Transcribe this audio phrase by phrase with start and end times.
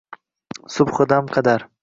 [0.77, 1.69] Subhidam qadar.